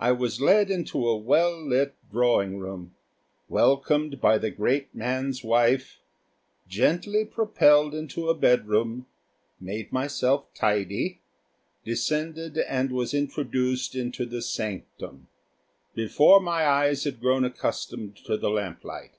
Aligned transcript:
I 0.00 0.10
was 0.10 0.40
led 0.40 0.72
into 0.72 1.06
a 1.06 1.16
well 1.16 1.56
lit 1.56 1.94
drawing 2.10 2.58
room, 2.58 2.96
welcomed 3.48 4.20
by 4.20 4.36
the 4.36 4.50
great 4.50 4.92
man's 4.92 5.44
wife, 5.44 6.00
gently 6.66 7.24
propelled 7.24 7.94
into 7.94 8.28
a 8.28 8.34
bedroom, 8.34 9.06
made 9.60 9.92
myself 9.92 10.52
tidy, 10.52 11.20
descended 11.84 12.58
and 12.58 12.90
was 12.90 13.14
introduced 13.14 13.94
into 13.94 14.26
the 14.26 14.42
sanctum, 14.42 15.28
before 15.94 16.40
my 16.40 16.66
eyes 16.66 17.04
had 17.04 17.20
grown 17.20 17.44
accustomed 17.44 18.16
to 18.26 18.36
the 18.36 18.50
lamp 18.50 18.82
light. 18.82 19.12